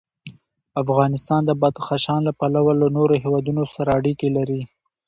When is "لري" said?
4.37-4.61